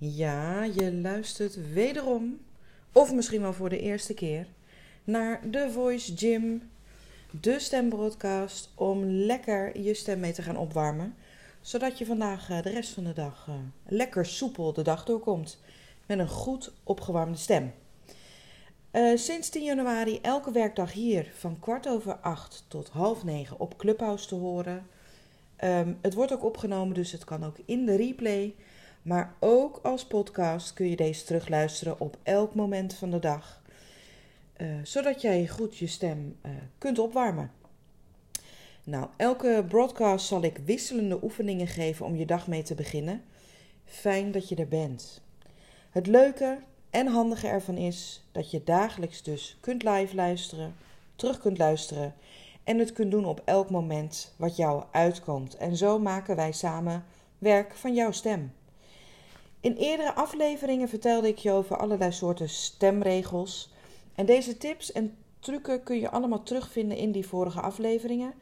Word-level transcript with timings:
Ja, 0.00 0.64
je 0.64 0.92
luistert 0.92 1.72
wederom, 1.72 2.40
of 2.92 3.14
misschien 3.14 3.40
wel 3.40 3.52
voor 3.52 3.68
de 3.68 3.80
eerste 3.80 4.14
keer, 4.14 4.46
naar 5.04 5.40
The 5.50 5.70
Voice 5.72 6.16
Gym, 6.16 6.70
de 7.40 7.58
stembroadcast, 7.58 8.70
om 8.74 9.04
lekker 9.04 9.80
je 9.80 9.94
stem 9.94 10.20
mee 10.20 10.32
te 10.32 10.42
gaan 10.42 10.56
opwarmen. 10.56 11.14
Zodat 11.60 11.98
je 11.98 12.06
vandaag 12.06 12.50
eh, 12.50 12.62
de 12.62 12.70
rest 12.70 12.92
van 12.92 13.04
de 13.04 13.12
dag 13.12 13.44
eh, 13.48 13.54
lekker 13.86 14.26
soepel 14.26 14.72
de 14.72 14.82
dag 14.82 15.04
doorkomt 15.04 15.60
met 16.06 16.18
een 16.18 16.28
goed 16.28 16.72
opgewarmde 16.84 17.38
stem. 17.38 17.72
Uh, 18.92 19.16
sinds 19.16 19.48
10 19.48 19.64
januari 19.64 20.18
elke 20.22 20.52
werkdag 20.52 20.92
hier 20.92 21.30
van 21.34 21.58
kwart 21.58 21.88
over 21.88 22.16
acht 22.16 22.64
tot 22.68 22.88
half 22.88 23.24
negen 23.24 23.60
op 23.60 23.76
Clubhouse 23.76 24.26
te 24.26 24.34
horen. 24.34 24.86
Um, 25.64 25.98
het 26.00 26.14
wordt 26.14 26.32
ook 26.32 26.44
opgenomen, 26.44 26.94
dus 26.94 27.12
het 27.12 27.24
kan 27.24 27.44
ook 27.44 27.56
in 27.64 27.84
de 27.84 27.96
replay. 27.96 28.54
Maar 29.02 29.34
ook 29.38 29.80
als 29.82 30.06
podcast 30.06 30.72
kun 30.72 30.88
je 30.90 30.96
deze 30.96 31.24
terugluisteren 31.24 32.00
op 32.00 32.16
elk 32.22 32.54
moment 32.54 32.94
van 32.94 33.10
de 33.10 33.18
dag. 33.18 33.62
Uh, 34.56 34.66
zodat 34.82 35.20
jij 35.20 35.48
goed 35.48 35.76
je 35.76 35.86
stem 35.86 36.36
uh, 36.46 36.52
kunt 36.78 36.98
opwarmen. 36.98 37.50
Nou, 38.84 39.06
elke 39.16 39.64
broadcast 39.68 40.26
zal 40.26 40.42
ik 40.42 40.60
wisselende 40.64 41.18
oefeningen 41.22 41.66
geven 41.66 42.06
om 42.06 42.16
je 42.16 42.26
dag 42.26 42.46
mee 42.46 42.62
te 42.62 42.74
beginnen. 42.74 43.22
Fijn 43.84 44.32
dat 44.32 44.48
je 44.48 44.56
er 44.56 44.68
bent. 44.68 45.22
Het 45.90 46.06
leuke 46.06 46.58
en 46.90 47.06
handige 47.06 47.46
ervan 47.46 47.76
is 47.76 48.24
dat 48.32 48.50
je 48.50 48.64
dagelijks 48.64 49.22
dus 49.22 49.56
kunt 49.60 49.82
live 49.82 50.14
luisteren, 50.14 50.74
terug 51.16 51.38
kunt 51.38 51.58
luisteren 51.58 52.14
en 52.64 52.78
het 52.78 52.92
kunt 52.92 53.10
doen 53.10 53.24
op 53.24 53.42
elk 53.44 53.70
moment 53.70 54.34
wat 54.36 54.56
jou 54.56 54.84
uitkomt. 54.90 55.56
En 55.56 55.76
zo 55.76 55.98
maken 55.98 56.36
wij 56.36 56.52
samen 56.52 57.04
werk 57.38 57.74
van 57.74 57.94
jouw 57.94 58.10
stem. 58.10 58.52
In 59.60 59.74
eerdere 59.74 60.14
afleveringen 60.14 60.88
vertelde 60.88 61.28
ik 61.28 61.38
je 61.38 61.52
over 61.52 61.76
allerlei 61.76 62.12
soorten 62.12 62.48
stemregels. 62.48 63.72
En 64.14 64.26
deze 64.26 64.56
tips 64.56 64.92
en 64.92 65.16
trucken 65.38 65.82
kun 65.82 66.00
je 66.00 66.10
allemaal 66.10 66.42
terugvinden 66.42 66.96
in 66.96 67.12
die 67.12 67.26
vorige 67.26 67.60
afleveringen. 67.60 68.34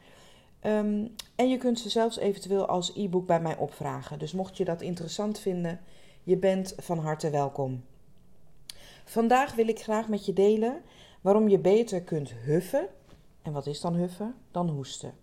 Um, 0.63 1.15
en 1.35 1.49
je 1.49 1.57
kunt 1.57 1.79
ze 1.79 1.89
zelfs 1.89 2.17
eventueel 2.17 2.65
als 2.65 2.95
e-book 2.95 3.27
bij 3.27 3.41
mij 3.41 3.57
opvragen. 3.57 4.19
Dus 4.19 4.31
mocht 4.31 4.57
je 4.57 4.65
dat 4.65 4.81
interessant 4.81 5.39
vinden, 5.39 5.79
je 6.23 6.37
bent 6.37 6.73
van 6.77 6.99
harte 6.99 7.29
welkom. 7.29 7.83
Vandaag 9.05 9.55
wil 9.55 9.67
ik 9.67 9.79
graag 9.79 10.07
met 10.07 10.25
je 10.25 10.33
delen 10.33 10.81
waarom 11.21 11.49
je 11.49 11.59
beter 11.59 12.01
kunt 12.01 12.33
huffen. 12.33 12.87
En 13.41 13.51
wat 13.51 13.67
is 13.67 13.81
dan 13.81 13.93
huffen? 13.93 14.35
Dan 14.51 14.69
hoesten. 14.69 15.13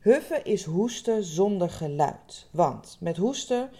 Huffen 0.00 0.44
is 0.44 0.64
hoesten 0.64 1.24
zonder 1.24 1.70
geluid. 1.70 2.48
Want 2.50 2.96
met 3.00 3.16
hoesten 3.16 3.70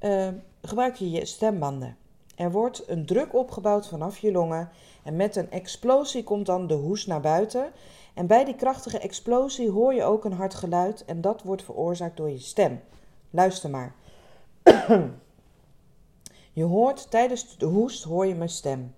uh, 0.00 0.28
gebruik 0.62 0.96
je 0.96 1.10
je 1.10 1.24
stembanden. 1.24 1.96
Er 2.36 2.50
wordt 2.50 2.88
een 2.88 3.06
druk 3.06 3.34
opgebouwd 3.34 3.88
vanaf 3.88 4.18
je 4.18 4.32
longen 4.32 4.70
en 5.02 5.16
met 5.16 5.36
een 5.36 5.50
explosie 5.50 6.24
komt 6.24 6.46
dan 6.46 6.66
de 6.66 6.74
hoest 6.74 7.06
naar 7.06 7.20
buiten. 7.20 7.72
En 8.14 8.26
bij 8.26 8.44
die 8.44 8.54
krachtige 8.54 8.98
explosie 8.98 9.70
hoor 9.70 9.94
je 9.94 10.04
ook 10.04 10.24
een 10.24 10.32
hard 10.32 10.54
geluid 10.54 11.04
en 11.04 11.20
dat 11.20 11.42
wordt 11.42 11.62
veroorzaakt 11.62 12.16
door 12.16 12.30
je 12.30 12.38
stem. 12.38 12.80
Luister 13.30 13.70
maar. 13.70 13.94
je 16.52 16.64
hoort 16.64 17.10
tijdens 17.10 17.56
de 17.56 17.66
hoest 17.66 18.04
hoor 18.04 18.26
je 18.26 18.34
mijn 18.34 18.48
stem. 18.48 18.94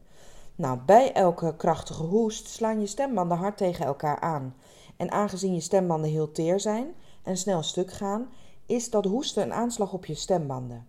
Nou, 0.56 0.78
bij 0.86 1.12
elke 1.12 1.56
krachtige 1.56 2.02
hoest 2.02 2.48
slaan 2.48 2.80
je 2.80 2.86
stembanden 2.86 3.38
hard 3.38 3.56
tegen 3.56 3.84
elkaar 3.84 4.20
aan. 4.20 4.54
En 4.96 5.10
aangezien 5.10 5.54
je 5.54 5.60
stembanden 5.60 6.10
heel 6.10 6.32
teer 6.32 6.60
zijn 6.60 6.94
en 7.22 7.36
snel 7.36 7.62
stuk 7.62 7.92
gaan, 7.92 8.28
is 8.66 8.90
dat 8.90 9.04
hoesten 9.04 9.42
een 9.42 9.52
aanslag 9.52 9.92
op 9.92 10.06
je 10.06 10.14
stembanden. 10.14 10.86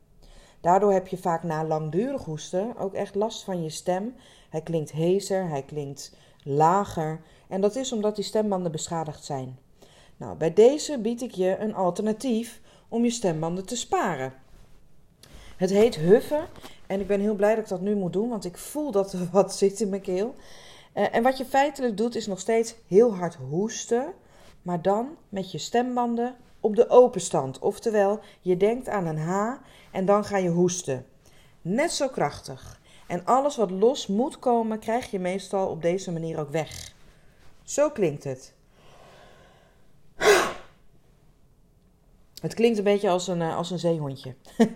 Daardoor 0.62 0.94
heb 0.94 1.08
je 1.08 1.18
vaak 1.18 1.44
na 1.44 1.66
langdurig 1.66 2.24
hoesten 2.24 2.78
ook 2.78 2.94
echt 2.94 3.16
last 3.16 3.44
van 3.44 3.64
je 3.64 3.70
stem. 3.70 4.16
Hij 4.50 4.62
klinkt 4.62 4.92
hezer, 4.92 5.50
hij 5.50 5.64
klinkt 5.64 6.16
lager. 6.44 7.22
En 7.48 7.62
dat 7.62 7.76
is 7.76 7.92
omdat 7.92 8.16
die 8.16 8.26
stembanden 8.26 8.72
beschadigd 8.72 9.24
zijn. 9.24 9.58
Nou, 10.18 10.38
bij 10.38 10.54
deze 10.54 11.00
bied 11.00 11.22
ik 11.22 11.32
je 11.32 11.58
een 11.58 11.76
alternatief 11.76 12.62
om 12.88 13.04
je 13.04 13.10
stembanden 13.10 13.66
te 13.66 13.76
sparen. 13.76 14.34
Het 15.58 15.70
heet 15.70 15.96
huffen 15.96 16.48
en 16.88 17.00
ik 17.00 17.08
ben 17.08 17.20
heel 17.20 17.36
blij 17.36 17.56
dat 17.56 17.64
ik 17.64 17.70
dat 17.70 17.82
nu 17.82 17.96
moet 17.96 18.14
doen, 18.14 18.30
want 18.30 18.46
ik 18.46 18.58
voel 18.58 18.92
dat 18.92 19.14
er 19.14 19.30
wat 19.32 19.56
zit 19.56 19.82
in 19.82 19.90
mijn 19.90 20.02
keel. 20.02 20.36
Uh, 20.96 21.16
en 21.16 21.24
wat 21.24 21.38
je 21.38 21.46
feitelijk 21.46 21.98
doet 21.98 22.16
is 22.16 22.28
nog 22.28 22.40
steeds 22.40 22.76
heel 22.88 23.16
hard 23.16 23.36
hoesten, 23.36 24.14
maar 24.62 24.82
dan 24.82 25.18
met 25.30 25.52
je 25.52 25.58
stembanden 25.58 26.36
op 26.62 26.76
de 26.76 26.90
openstand. 26.90 27.60
Oftewel, 27.60 28.20
je 28.42 28.58
denkt 28.58 28.90
aan 28.90 29.06
een 29.06 29.18
H 29.18 29.56
en 29.92 30.06
dan 30.06 30.26
ga 30.26 30.38
je 30.38 30.50
hoesten. 30.50 31.06
Net 31.62 31.92
zo 31.92 32.08
krachtig. 32.08 32.80
En 33.08 33.26
alles 33.26 33.56
wat 33.56 33.72
los 33.72 34.08
moet 34.08 34.40
komen, 34.40 34.80
krijg 34.80 35.12
je 35.12 35.20
meestal 35.20 35.68
op 35.68 35.82
deze 35.82 36.12
manier 36.12 36.40
ook 36.40 36.50
weg. 36.50 36.94
Zo 37.64 37.90
klinkt 37.90 38.24
het. 38.24 38.54
Het 42.42 42.54
klinkt 42.54 42.78
een 42.78 42.84
beetje 42.84 43.10
als 43.10 43.28
een, 43.28 43.42
als 43.42 43.72
een 43.72 43.80
zeehondje. 43.80 44.36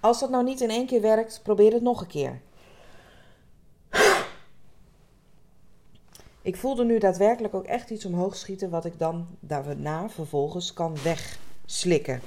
Als 0.00 0.20
dat 0.20 0.30
nou 0.30 0.44
niet 0.44 0.60
in 0.60 0.70
één 0.70 0.86
keer 0.86 1.00
werkt, 1.00 1.40
probeer 1.42 1.72
het 1.72 1.82
nog 1.82 2.00
een 2.00 2.06
keer. 2.06 2.40
Ik 6.50 6.56
voelde 6.56 6.84
nu 6.84 6.98
daadwerkelijk 6.98 7.54
ook 7.54 7.64
echt 7.64 7.90
iets 7.90 8.04
omhoog 8.04 8.36
schieten, 8.36 8.70
wat 8.70 8.84
ik 8.84 8.98
dan 8.98 9.26
daarna 9.40 10.08
vervolgens 10.08 10.72
kan 10.72 10.96
wegslikken. 11.02 12.20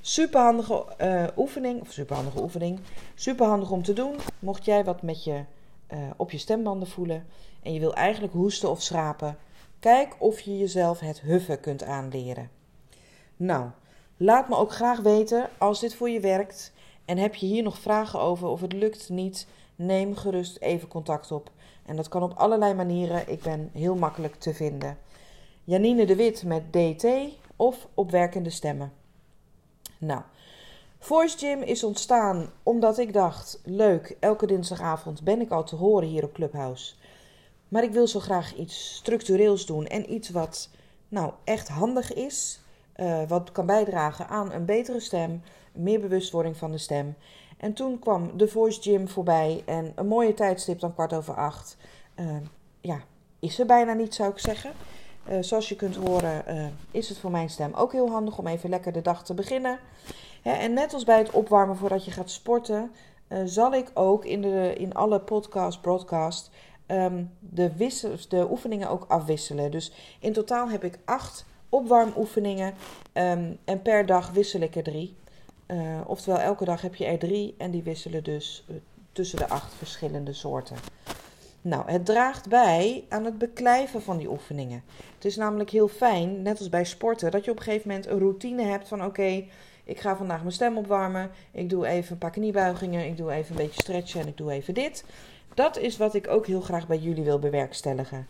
Superhandige 0.00 0.86
uh, 1.00 1.24
oefening, 1.36 1.80
of 1.80 1.92
superhandige 1.92 2.42
oefening, 2.42 2.80
superhandig 3.14 3.70
om 3.70 3.82
te 3.82 3.92
doen. 3.92 4.16
Mocht 4.38 4.64
jij 4.64 4.84
wat 4.84 5.02
met 5.02 5.24
je, 5.24 5.44
uh, 5.92 5.98
op 6.16 6.30
je 6.30 6.38
stembanden 6.38 6.88
voelen 6.88 7.26
en 7.62 7.72
je 7.72 7.80
wil 7.80 7.94
eigenlijk 7.94 8.32
hoesten 8.32 8.70
of 8.70 8.82
schrapen, 8.82 9.36
kijk 9.80 10.16
of 10.18 10.40
je 10.40 10.58
jezelf 10.58 11.00
het 11.00 11.20
huffen 11.20 11.60
kunt 11.60 11.82
aanleren. 11.82 12.50
Nou, 13.36 13.70
laat 14.16 14.48
me 14.48 14.56
ook 14.56 14.72
graag 14.72 15.00
weten 15.00 15.48
als 15.58 15.80
dit 15.80 15.94
voor 15.94 16.10
je 16.10 16.20
werkt 16.20 16.72
en 17.04 17.18
heb 17.18 17.34
je 17.34 17.46
hier 17.46 17.62
nog 17.62 17.78
vragen 17.78 18.20
over 18.20 18.48
of 18.48 18.60
het 18.60 18.72
lukt 18.72 19.08
niet, 19.08 19.46
neem 19.76 20.16
gerust 20.16 20.58
even 20.58 20.88
contact 20.88 21.32
op. 21.32 21.50
En 21.86 21.96
dat 21.96 22.08
kan 22.08 22.22
op 22.22 22.32
allerlei 22.36 22.74
manieren. 22.74 23.30
Ik 23.30 23.42
ben 23.42 23.70
heel 23.72 23.94
makkelijk 23.94 24.34
te 24.34 24.54
vinden. 24.54 24.98
Janine 25.64 26.06
de 26.06 26.16
Wit 26.16 26.44
met 26.44 26.72
DT 26.72 27.06
of 27.56 27.88
op 27.94 28.10
werkende 28.10 28.50
stemmen. 28.50 28.92
Nou, 29.98 30.22
Voice 30.98 31.38
Gym 31.38 31.62
is 31.62 31.84
ontstaan 31.84 32.50
omdat 32.62 32.98
ik 32.98 33.12
dacht: 33.12 33.60
leuk, 33.64 34.16
elke 34.20 34.46
dinsdagavond 34.46 35.22
ben 35.22 35.40
ik 35.40 35.50
al 35.50 35.64
te 35.64 35.76
horen 35.76 36.08
hier 36.08 36.24
op 36.24 36.32
Clubhouse. 36.32 36.94
Maar 37.68 37.82
ik 37.82 37.92
wil 37.92 38.06
zo 38.06 38.20
graag 38.20 38.54
iets 38.54 38.94
structureels 38.94 39.66
doen 39.66 39.86
en 39.86 40.12
iets 40.12 40.30
wat 40.30 40.68
nou 41.08 41.32
echt 41.44 41.68
handig 41.68 42.12
is. 42.12 42.60
Uh, 42.96 43.28
wat 43.28 43.52
kan 43.52 43.66
bijdragen 43.66 44.28
aan 44.28 44.52
een 44.52 44.64
betere 44.64 45.00
stem, 45.00 45.42
meer 45.72 46.00
bewustwording 46.00 46.56
van 46.56 46.70
de 46.70 46.78
stem. 46.78 47.14
En 47.64 47.72
toen 47.72 47.98
kwam 47.98 48.30
de 48.36 48.48
Voice 48.48 48.82
Gym 48.82 49.08
voorbij 49.08 49.62
en 49.66 49.92
een 49.94 50.06
mooie 50.06 50.34
tijdstip 50.34 50.80
dan 50.80 50.94
kwart 50.94 51.12
over 51.12 51.34
acht. 51.34 51.76
Uh, 52.16 52.36
ja, 52.80 52.98
is 53.40 53.58
er 53.58 53.66
bijna 53.66 53.92
niet, 53.92 54.14
zou 54.14 54.30
ik 54.30 54.38
zeggen. 54.38 54.72
Uh, 55.30 55.36
zoals 55.40 55.68
je 55.68 55.76
kunt 55.76 55.96
horen, 55.96 56.44
uh, 56.48 56.66
is 56.90 57.08
het 57.08 57.18
voor 57.18 57.30
mijn 57.30 57.50
stem 57.50 57.72
ook 57.74 57.92
heel 57.92 58.10
handig 58.10 58.38
om 58.38 58.46
even 58.46 58.70
lekker 58.70 58.92
de 58.92 59.02
dag 59.02 59.24
te 59.24 59.34
beginnen. 59.34 59.78
en 60.42 60.72
net 60.72 60.94
als 60.94 61.04
bij 61.04 61.18
het 61.18 61.30
opwarmen 61.30 61.76
voordat 61.76 62.04
je 62.04 62.10
gaat 62.10 62.30
sporten, 62.30 62.90
zal 63.44 63.74
ik 63.74 63.90
ook 63.94 64.24
in, 64.24 64.42
de, 64.42 64.74
in 64.76 64.94
alle 64.94 65.20
podcast, 65.20 65.80
broadcast, 65.80 66.50
um, 66.86 67.30
de, 67.38 67.76
wissel, 67.76 68.10
de 68.28 68.50
oefeningen 68.50 68.90
ook 68.90 69.04
afwisselen. 69.08 69.70
Dus 69.70 69.92
in 70.20 70.32
totaal 70.32 70.68
heb 70.68 70.84
ik 70.84 70.98
acht 71.04 71.46
opwarmoefeningen 71.68 72.74
um, 73.12 73.58
en 73.64 73.82
per 73.82 74.06
dag 74.06 74.30
wissel 74.30 74.60
ik 74.60 74.76
er 74.76 74.82
drie. 74.82 75.16
Uh, 75.66 76.00
oftewel, 76.06 76.40
elke 76.40 76.64
dag 76.64 76.80
heb 76.82 76.94
je 76.94 77.04
er 77.04 77.18
drie 77.18 77.54
en 77.58 77.70
die 77.70 77.82
wisselen 77.82 78.24
dus 78.24 78.64
uh, 78.70 78.76
tussen 79.12 79.38
de 79.38 79.48
acht 79.48 79.74
verschillende 79.74 80.32
soorten. 80.32 80.76
Nou, 81.60 81.90
het 81.90 82.06
draagt 82.06 82.48
bij 82.48 83.04
aan 83.08 83.24
het 83.24 83.38
beklijven 83.38 84.02
van 84.02 84.16
die 84.16 84.30
oefeningen. 84.30 84.82
Het 85.14 85.24
is 85.24 85.36
namelijk 85.36 85.70
heel 85.70 85.88
fijn, 85.88 86.42
net 86.42 86.58
als 86.58 86.68
bij 86.68 86.84
sporten, 86.84 87.30
dat 87.30 87.44
je 87.44 87.50
op 87.50 87.56
een 87.56 87.62
gegeven 87.62 87.88
moment 87.88 88.06
een 88.06 88.18
routine 88.18 88.62
hebt 88.62 88.88
van: 88.88 89.04
oké, 89.04 89.44
ik 89.84 90.00
ga 90.00 90.16
vandaag 90.16 90.40
mijn 90.40 90.52
stem 90.52 90.76
opwarmen. 90.76 91.30
Ik 91.50 91.70
doe 91.70 91.86
even 91.86 92.12
een 92.12 92.18
paar 92.18 92.30
kniebuigingen. 92.30 93.06
Ik 93.06 93.16
doe 93.16 93.32
even 93.32 93.50
een 93.50 93.66
beetje 93.66 93.82
stretchen 93.82 94.20
en 94.20 94.28
ik 94.28 94.36
doe 94.36 94.52
even 94.52 94.74
dit. 94.74 95.04
Dat 95.54 95.78
is 95.78 95.96
wat 95.96 96.14
ik 96.14 96.28
ook 96.28 96.46
heel 96.46 96.60
graag 96.60 96.86
bij 96.86 96.98
jullie 96.98 97.24
wil 97.24 97.38
bewerkstelligen. 97.38 98.26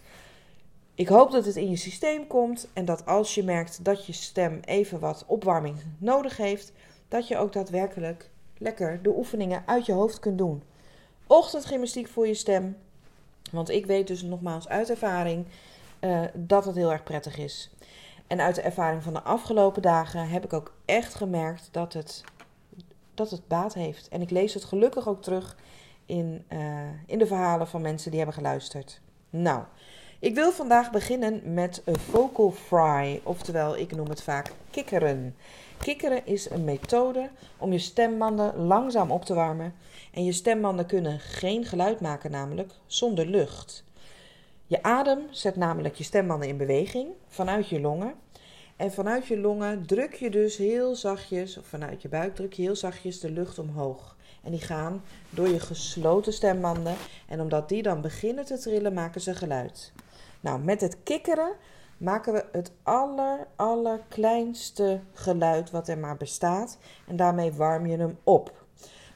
Ik 0.95 1.09
hoop 1.09 1.31
dat 1.31 1.45
het 1.45 1.57
in 1.57 1.71
je 1.71 1.77
systeem 1.77 2.27
komt 2.27 2.69
en 2.73 2.85
dat 2.85 3.07
als 3.07 3.35
je 3.35 3.45
merkt 3.45 3.85
dat 3.85 4.07
je 4.07 4.13
stem 4.13 4.61
even 4.65 5.01
wat 5.01 5.25
opwarming 5.27 5.77
nodig 5.99 6.37
heeft, 6.37 6.73
dat 7.15 7.29
je 7.29 7.37
ook 7.37 7.53
daadwerkelijk 7.53 8.31
lekker 8.59 9.03
de 9.03 9.17
oefeningen 9.17 9.63
uit 9.67 9.87
je 9.87 9.93
hoofd 9.93 10.19
kunt 10.19 10.39
doen. 10.39 10.63
Ochtendgymnastiek 11.27 12.09
voor 12.09 12.27
je 12.27 12.35
stem. 12.35 12.77
Want 13.51 13.71
ik 13.71 13.87
weet 13.87 14.07
dus 14.07 14.23
nogmaals 14.23 14.69
uit 14.69 14.91
ervaring 14.91 15.47
uh, 16.01 16.21
dat 16.35 16.65
het 16.65 16.75
heel 16.75 16.93
erg 16.93 17.03
prettig 17.03 17.39
is. 17.39 17.71
En 18.27 18.41
uit 18.41 18.55
de 18.55 18.63
ervaring 18.63 19.03
van 19.03 19.13
de 19.13 19.23
afgelopen 19.23 19.83
dagen 19.83 20.29
heb 20.29 20.45
ik 20.45 20.53
ook 20.53 20.75
echt 20.85 21.15
gemerkt 21.15 21.69
dat 21.71 21.93
het 21.93 22.25
dat 23.15 23.31
het 23.31 23.49
baat 23.49 23.75
heeft. 23.75 24.09
En 24.09 24.21
ik 24.21 24.31
lees 24.31 24.55
het 24.55 24.65
gelukkig 24.65 25.09
ook 25.09 25.23
terug 25.23 25.57
in, 26.07 26.45
eh, 26.49 26.59
in 27.07 27.19
de 27.19 27.27
verhalen 27.27 27.69
van 27.69 27.81
mensen 27.81 28.11
die 28.11 28.21
hebben 28.21 28.37
geluisterd. 28.37 29.01
Nou, 29.31 29.63
ik 30.19 30.35
wil 30.35 30.53
vandaag 30.53 30.91
beginnen 30.91 31.55
met 31.55 31.83
een 31.85 31.99
vocal 31.99 32.51
fry, 32.51 33.21
oftewel 33.23 33.77
ik 33.77 33.97
noem 33.97 34.09
het 34.09 34.23
vaak 34.23 34.53
kikkeren. 34.71 35.37
Kikkeren 35.85 36.27
is 36.27 36.51
een 36.51 36.65
methode 36.65 37.31
om 37.59 37.73
je 37.73 37.79
stembanden 37.79 38.57
langzaam 38.57 39.11
op 39.11 39.25
te 39.25 39.35
warmen. 39.35 39.75
En 40.13 40.25
je 40.25 40.33
stembanden 40.33 40.87
kunnen 40.87 41.21
geen 41.21 41.65
geluid 41.65 42.01
maken, 42.01 42.31
namelijk 42.31 42.73
zonder 42.87 43.27
lucht. 43.27 43.85
Je 44.67 44.83
adem 44.83 45.19
zet 45.31 45.57
namelijk 45.57 45.95
je 45.95 46.05
stembanden 46.05 46.49
in 46.49 46.57
beweging 46.57 47.09
vanuit 47.29 47.69
je 47.69 47.81
longen. 47.81 48.15
En 48.77 48.93
vanuit 48.93 49.27
je 49.27 49.39
longen 49.39 49.87
druk 49.87 50.15
je 50.15 50.31
dus 50.31 50.57
heel 50.57 50.95
zachtjes, 50.95 51.59
of 51.59 51.67
vanuit 51.67 52.03
je 52.03 52.09
buik 52.09 52.35
druk 52.35 52.53
je 52.53 52.63
heel 52.63 52.77
zachtjes 52.77 53.21
de 53.21 53.31
lucht 53.31 53.59
omhoog. 53.59 54.17
En 54.43 54.51
die 54.51 54.61
gaan 54.61 55.05
door 55.31 55.49
je 55.49 55.61
gesloten 55.61 56.33
stembanden. 56.33 56.95
En 57.29 57.41
omdat 57.41 57.69
die 57.69 57.83
dan 57.83 58.01
beginnen 58.01 58.45
te 58.45 58.59
trillen, 58.59 58.93
maken 58.93 59.21
ze 59.21 59.35
geluid. 59.35 59.93
Nou, 60.41 60.61
met 60.61 60.81
het 60.81 60.97
kikkeren 61.03 61.53
maken 61.99 62.33
we 62.33 62.45
het 62.53 62.73
aller, 62.83 63.47
allerkleinste 63.57 65.01
geluid 65.13 65.71
wat 65.71 65.89
er 65.89 65.99
maar 65.99 66.17
bestaat. 66.17 66.79
En 67.07 67.17
daarmee 67.17 67.53
warm 67.53 67.87
je 67.87 67.97
hem 67.97 68.19
op. 68.23 68.65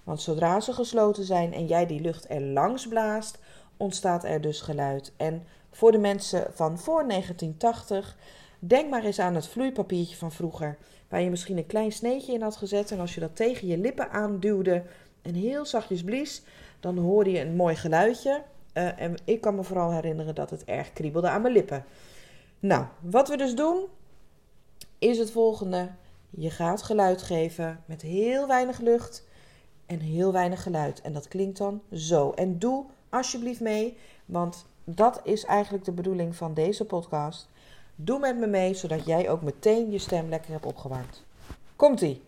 Want 0.05 0.21
zodra 0.21 0.61
ze 0.61 0.73
gesloten 0.73 1.25
zijn 1.25 1.55
en 1.55 1.67
jij 1.67 1.87
die 1.87 2.01
lucht 2.01 2.31
er 2.31 2.41
langs 2.41 2.89
blaast, 2.89 3.39
ontstaat 3.77 4.25
er 4.25 4.41
dus 4.41 4.61
geluid. 4.61 5.13
En 5.17 5.47
voor 5.71 5.93
de 5.93 5.99
mensen 5.99 6.47
van 6.53 6.79
voor 6.79 7.09
1980, 7.09 8.17
denk 8.59 8.91
maar 8.91 9.05
eens 9.05 9.19
aan 9.19 9.35
het 9.35 9.49
vloeipapiertje 9.49 10.17
van 10.17 10.33
vroeger. 10.33 10.79
Waar 11.09 11.23
je 11.23 11.31
misschien 11.31 11.57
een 11.57 11.67
klein 11.67 11.93
sneetje 11.93 12.33
in 12.33 12.43
had 12.43 12.57
gezet. 12.57 12.91
En 12.91 13.01
als 13.01 13.15
je 13.15 13.21
dat 13.21 13.37
tegen 13.37 13.69
je 13.69 13.79
lippen 13.79 14.11
aanduwde 14.11 14.83
en 15.23 15.35
heel 15.35 15.67
zachtjes 15.67 16.05
blies, 16.05 16.43
dan 16.81 16.99
hoorde 16.99 17.31
je 17.31 17.41
een 17.41 17.57
mooi 17.57 17.77
geluidje. 17.77 18.43
Uh, 18.75 19.01
en 19.01 19.15
ik 19.25 19.41
kan 19.41 19.55
me 19.55 19.63
vooral 19.63 19.93
herinneren 19.93 20.35
dat 20.35 20.51
het 20.51 20.65
erg 20.65 20.93
kriebelde 20.93 21.29
aan 21.29 21.43
mijn 21.43 21.55
lippen. 21.55 21.85
Nou, 22.61 22.85
wat 23.01 23.29
we 23.29 23.37
dus 23.37 23.55
doen, 23.55 23.85
is 24.99 25.19
het 25.19 25.31
volgende. 25.31 25.91
Je 26.31 26.51
gaat 26.51 26.83
geluid 26.83 27.23
geven 27.23 27.83
met 27.87 28.03
heel 28.03 28.47
weinig 28.47 28.79
lucht 28.79 29.27
en 29.87 30.01
heel 30.01 30.33
weinig 30.33 30.63
geluid. 30.63 31.01
En 31.01 31.13
dat 31.13 31.29
klinkt 31.29 31.59
dan 31.59 31.83
zo. 31.93 32.31
En 32.31 32.59
doe 32.59 32.85
alsjeblieft 33.09 33.61
mee, 33.61 33.97
want 34.27 34.65
dat 34.85 35.21
is 35.25 35.45
eigenlijk 35.45 35.85
de 35.85 35.93
bedoeling 35.93 36.37
van 36.37 36.55
deze 36.55 36.85
podcast. 36.85 37.49
Doe 37.95 38.19
met 38.19 38.39
me 38.39 38.47
mee, 38.47 38.75
zodat 38.75 39.07
jij 39.07 39.31
ook 39.31 39.43
meteen 39.43 39.91
je 39.91 39.99
stem 39.99 40.29
lekker 40.29 40.51
hebt 40.51 40.67
opgewarmd. 40.67 41.25
Komt-ie. 41.77 42.23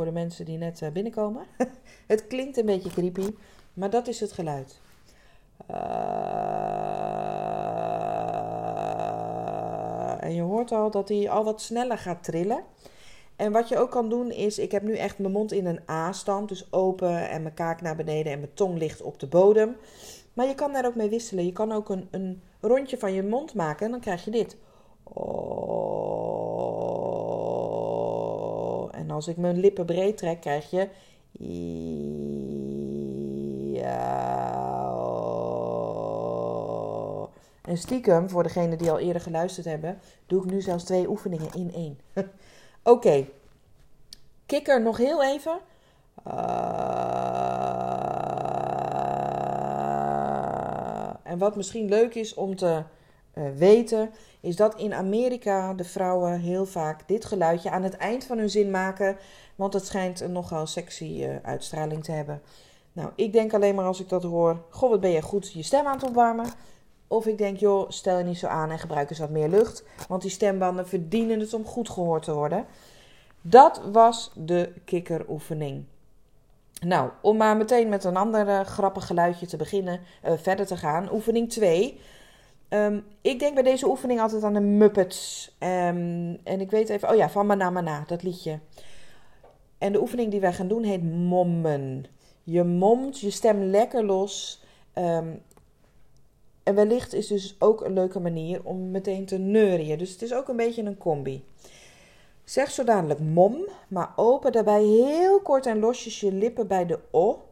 Voor 0.00 0.08
de 0.08 0.14
mensen 0.14 0.44
die 0.44 0.58
net 0.58 0.82
eh, 0.82 0.90
binnenkomen. 0.90 1.46
het 2.06 2.26
klinkt 2.26 2.56
een 2.56 2.66
beetje 2.66 2.90
creepy, 2.90 3.34
maar 3.74 3.90
dat 3.90 4.08
is 4.08 4.20
het 4.20 4.32
geluid. 4.32 4.80
Uh, 5.70 5.76
en 10.20 10.34
je 10.34 10.42
hoort 10.42 10.72
al 10.72 10.90
dat 10.90 11.08
hij 11.08 11.30
al 11.30 11.44
wat 11.44 11.60
sneller 11.60 11.98
gaat 11.98 12.22
trillen. 12.22 12.62
En 13.36 13.52
wat 13.52 13.68
je 13.68 13.78
ook 13.78 13.90
kan 13.90 14.08
doen 14.08 14.30
is, 14.30 14.58
ik 14.58 14.72
heb 14.72 14.82
nu 14.82 14.96
echt 14.96 15.18
mijn 15.18 15.32
mond 15.32 15.52
in 15.52 15.66
een 15.66 15.80
A-stand, 15.90 16.48
dus 16.48 16.72
open 16.72 17.28
en 17.28 17.42
mijn 17.42 17.54
kaak 17.54 17.80
naar 17.80 17.96
beneden 17.96 18.32
en 18.32 18.38
mijn 18.38 18.54
tong 18.54 18.78
ligt 18.78 19.02
op 19.02 19.20
de 19.20 19.26
bodem. 19.26 19.76
Maar 20.32 20.46
je 20.46 20.54
kan 20.54 20.72
daar 20.72 20.86
ook 20.86 20.94
mee 20.94 21.08
wisselen. 21.08 21.44
Je 21.44 21.52
kan 21.52 21.72
ook 21.72 21.88
een, 21.88 22.08
een 22.10 22.42
rondje 22.60 22.98
van 22.98 23.12
je 23.12 23.22
mond 23.22 23.54
maken 23.54 23.86
en 23.86 23.92
dan 23.92 24.00
krijg 24.00 24.24
je 24.24 24.30
dit. 24.30 24.56
Oh. 25.02 25.90
En 29.00 29.09
als 29.20 29.28
ik 29.28 29.36
mijn 29.36 29.60
lippen 29.60 29.86
breed 29.86 30.16
trek, 30.16 30.40
krijg 30.40 30.70
je. 30.70 30.88
En 37.62 37.78
stiekem, 37.78 38.28
voor 38.28 38.42
degenen 38.42 38.78
die 38.78 38.90
al 38.90 38.98
eerder 38.98 39.22
geluisterd 39.22 39.66
hebben, 39.66 40.00
doe 40.26 40.44
ik 40.44 40.50
nu 40.50 40.60
zelfs 40.60 40.84
twee 40.84 41.08
oefeningen 41.08 41.52
in 41.54 41.72
één. 41.74 41.98
Oké. 42.94 43.26
Kikker 44.46 44.82
nog 44.82 44.96
heel 44.96 45.24
even. 45.24 45.60
En 51.22 51.38
wat 51.38 51.56
misschien 51.56 51.88
leuk 51.88 52.14
is 52.14 52.34
om 52.34 52.56
te 52.56 52.82
uh, 53.34 53.44
weten, 53.56 54.10
is 54.40 54.56
dat 54.56 54.76
in 54.76 54.94
Amerika 54.94 55.74
de 55.74 55.84
vrouwen 55.84 56.40
heel 56.40 56.66
vaak 56.66 57.08
dit 57.08 57.24
geluidje 57.24 57.70
aan 57.70 57.82
het 57.82 57.96
eind 57.96 58.24
van 58.24 58.38
hun 58.38 58.50
zin 58.50 58.70
maken, 58.70 59.16
want 59.54 59.72
het 59.72 59.86
schijnt 59.86 60.20
een 60.20 60.32
nogal 60.32 60.66
sexy 60.66 61.04
uh, 61.04 61.36
uitstraling 61.42 62.04
te 62.04 62.12
hebben. 62.12 62.42
Nou, 62.92 63.10
ik 63.14 63.32
denk 63.32 63.54
alleen 63.54 63.74
maar 63.74 63.84
als 63.84 64.00
ik 64.00 64.08
dat 64.08 64.22
hoor, 64.22 64.62
goh, 64.70 64.90
wat 64.90 65.00
ben 65.00 65.10
je 65.10 65.22
goed 65.22 65.52
je 65.52 65.62
stem 65.62 65.86
aan 65.86 65.94
het 65.94 66.08
opwarmen. 66.08 66.46
Of 67.06 67.26
ik 67.26 67.38
denk, 67.38 67.56
joh, 67.56 67.90
stel 67.90 68.18
je 68.18 68.24
niet 68.24 68.38
zo 68.38 68.46
aan 68.46 68.70
en 68.70 68.78
gebruik 68.78 69.10
eens 69.10 69.18
wat 69.18 69.30
meer 69.30 69.48
lucht. 69.48 69.84
Want 70.08 70.22
die 70.22 70.30
stembanden 70.30 70.88
verdienen 70.88 71.40
het 71.40 71.54
om 71.54 71.64
goed 71.64 71.88
gehoord 71.88 72.22
te 72.22 72.34
worden. 72.34 72.66
Dat 73.40 73.80
was 73.92 74.32
de 74.34 74.72
kikkeroefening. 74.84 75.84
Nou, 76.80 77.10
om 77.22 77.36
maar 77.36 77.56
meteen 77.56 77.88
met 77.88 78.04
een 78.04 78.16
ander 78.16 78.46
uh, 78.46 78.60
grappig 78.60 79.06
geluidje 79.06 79.46
te 79.46 79.56
beginnen, 79.56 80.00
verder 80.22 80.66
te 80.66 80.76
gaan. 80.76 81.12
Oefening 81.12 81.50
2. 81.50 82.00
Ehm, 82.70 83.00
ik 83.20 83.38
denk 83.38 83.54
bij 83.54 83.62
deze 83.62 83.88
oefening 83.88 84.20
altijd 84.20 84.42
aan 84.42 84.54
de 84.54 84.60
Muppets. 84.60 85.48
Um, 85.58 86.38
en 86.44 86.60
ik 86.60 86.70
weet 86.70 86.88
even, 86.88 87.10
oh 87.10 87.16
ja, 87.16 87.30
van 87.30 87.46
Mana 87.46 87.70
Mana, 87.70 88.04
dat 88.06 88.22
liedje. 88.22 88.58
En 89.78 89.92
de 89.92 90.00
oefening 90.00 90.30
die 90.30 90.40
wij 90.40 90.52
gaan 90.52 90.68
doen 90.68 90.82
heet 90.82 91.02
mommen. 91.02 92.04
Je 92.44 92.64
momt 92.64 93.20
je 93.20 93.30
stem 93.30 93.62
lekker 93.62 94.04
los. 94.04 94.62
Um, 94.94 95.42
en 96.62 96.74
wellicht 96.74 97.12
is 97.12 97.26
dus 97.26 97.56
ook 97.58 97.84
een 97.84 97.92
leuke 97.92 98.20
manier 98.20 98.64
om 98.64 98.90
meteen 98.90 99.26
te 99.26 99.38
neurien. 99.38 99.98
Dus 99.98 100.12
het 100.12 100.22
is 100.22 100.34
ook 100.34 100.48
een 100.48 100.56
beetje 100.56 100.82
een 100.82 100.98
combi. 100.98 101.44
Zeg 102.44 102.70
zo 102.70 102.84
dadelijk 102.84 103.20
mom, 103.20 103.66
maar 103.88 104.12
open 104.16 104.52
daarbij 104.52 104.82
heel 104.82 105.40
kort 105.40 105.66
en 105.66 105.78
losjes 105.78 106.20
je 106.20 106.32
lippen 106.32 106.66
bij 106.66 106.86
de 106.86 106.98
o. 107.10 107.42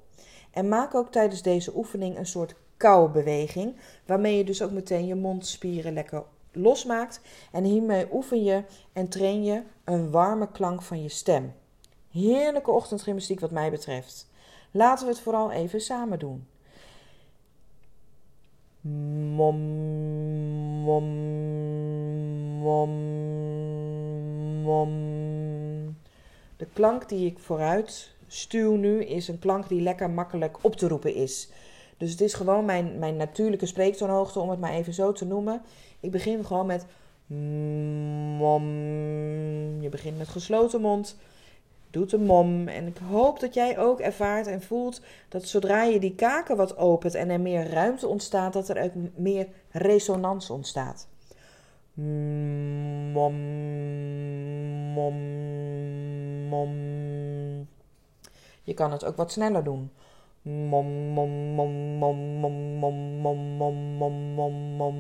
En 0.51 0.69
maak 0.69 0.95
ook 0.95 1.11
tijdens 1.11 1.43
deze 1.43 1.77
oefening 1.77 2.19
een 2.19 2.27
soort 2.27 2.55
koubeweging, 2.79 3.77
waarmee 4.07 4.37
je 4.37 4.45
dus 4.45 4.63
ook 4.63 4.71
meteen 4.71 5.07
je 5.07 5.15
mondspieren 5.15 5.93
lekker 5.93 6.23
losmaakt. 6.53 7.21
En 7.53 7.65
hiermee 7.65 8.07
oefen 8.13 8.45
je 8.45 8.65
en 8.93 9.09
train 9.09 9.45
je 9.45 9.63
een 9.85 10.11
warme 10.11 10.51
klank 10.51 10.83
van 10.83 11.03
je 11.03 11.09
stem. 11.09 11.55
Heerlijke 12.11 12.71
ochtendgymnastiek 12.71 13.41
wat 13.41 13.51
mij 13.51 13.71
betreft. 13.71 14.31
Laten 14.71 15.07
we 15.07 15.13
het 15.13 15.21
vooral 15.21 15.51
even 15.51 15.81
samen 15.81 16.19
doen. 16.19 16.47
Mom, 19.35 19.57
mom, 20.83 21.05
mom, 22.59 22.91
mom. 24.63 25.97
De 26.57 26.67
klank 26.73 27.09
die 27.09 27.27
ik 27.27 27.39
vooruit 27.39 28.17
stuw 28.27 28.77
nu 28.77 29.05
is 29.05 29.29
een 29.29 29.39
klank 29.39 29.69
die 29.69 29.81
lekker 29.81 30.11
makkelijk 30.11 30.59
op 30.61 30.77
te 30.77 30.89
roepen 30.89 31.15
is. 31.15 31.49
Dus 31.99 32.11
het 32.11 32.21
is 32.21 32.35
gewoon 32.35 32.65
mijn, 32.65 32.99
mijn 32.99 33.17
natuurlijke 33.17 33.67
spreektoonhoogte, 33.67 34.41
om 34.41 34.51
het 34.51 34.61
maar 34.61 34.73
even 34.73 34.95
zo 34.95 35.13
te 35.13 35.25
noemen. 35.25 35.63
Ik 36.01 36.11
begin 36.11 36.45
gewoon 36.45 36.67
met 36.67 36.87
mom. 38.39 38.63
Je 39.83 39.89
begint 39.89 40.19
met 40.19 40.29
gesloten 40.29 40.81
mond 40.81 41.17
doet 41.91 42.13
een 42.13 42.25
mom. 42.25 42.69
En 42.69 42.87
ik 42.87 42.97
hoop 42.97 43.41
dat 43.41 43.55
jij 43.55 43.79
ook 43.79 44.01
ervaart 44.01 44.47
en 44.47 44.63
voelt 44.63 45.01
dat 45.29 45.45
zodra 45.45 45.83
je 45.83 46.01
die 46.01 46.15
kaken 46.15 46.57
wat 46.57 46.77
opent 46.77 47.15
en 47.15 47.31
er 47.31 47.41
meer 47.41 47.71
ruimte 47.71 48.07
ontstaat, 48.07 48.53
dat 48.53 48.69
er 48.69 48.83
ook 48.83 48.93
meer 49.15 49.49
resonantie 49.71 50.55
ontstaat. 50.55 51.09
Mom, 53.13 53.35
mom, 54.95 55.15
mom. 56.49 56.73
Je 58.63 58.75
kan 58.75 58.93
het 58.93 59.05
ook 59.05 59.17
wat 59.17 59.33
sneller 59.33 59.65
doen. 59.65 59.91
Mom, 60.49 60.87
mom, 60.87 61.31
mom, 61.55 61.99
mom, 61.99 62.19
mom, 62.39 62.55
mom, 62.81 63.57
mom, 63.57 63.77
mom, 63.97 64.15
mom, 64.35 64.53
mom. 64.77 64.97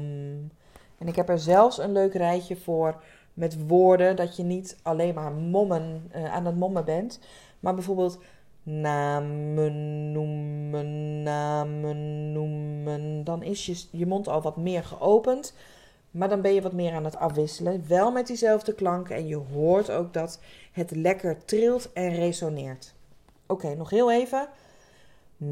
En 0.98 1.06
ik 1.06 1.16
heb 1.16 1.28
er 1.28 1.38
zelfs 1.38 1.78
een 1.78 1.92
leuk 1.92 2.14
rijtje 2.14 2.56
voor 2.56 3.02
met 3.34 3.66
woorden, 3.66 4.16
dat 4.16 4.36
je 4.36 4.42
niet 4.42 4.78
alleen 4.82 5.14
maar 5.14 5.32
mommen, 5.32 6.10
uh, 6.16 6.34
aan 6.34 6.46
het 6.46 6.56
mommen 6.56 6.84
bent, 6.84 7.20
maar 7.60 7.74
bijvoorbeeld 7.74 8.18
namen 8.62 10.12
noemen, 10.12 11.22
namen 11.22 12.32
noemen. 12.32 13.24
Dan 13.24 13.42
is 13.42 13.66
je, 13.66 13.84
je 13.90 14.06
mond 14.06 14.28
al 14.28 14.42
wat 14.42 14.56
meer 14.56 14.84
geopend, 14.84 15.54
maar 16.10 16.28
dan 16.28 16.40
ben 16.40 16.54
je 16.54 16.62
wat 16.62 16.72
meer 16.72 16.92
aan 16.92 17.04
het 17.04 17.16
afwisselen. 17.16 17.84
Wel 17.88 18.12
met 18.12 18.26
diezelfde 18.26 18.74
klank 18.74 19.08
en 19.08 19.26
je 19.26 19.40
hoort 19.52 19.90
ook 19.90 20.12
dat 20.12 20.40
het 20.72 20.90
lekker 20.90 21.44
trilt 21.44 21.92
en 21.92 22.14
resoneert. 22.14 22.94
Oké, 23.46 23.74
nog 23.74 23.90
heel 23.90 24.12
even. 24.12 24.48
Ik 25.38 25.46